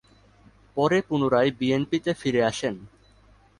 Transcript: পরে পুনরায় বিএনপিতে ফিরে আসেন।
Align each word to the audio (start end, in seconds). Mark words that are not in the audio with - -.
পরে 0.77 0.97
পুনরায় 1.07 1.51
বিএনপিতে 1.59 2.11
ফিরে 2.13 2.41
আসেন। 2.43 2.75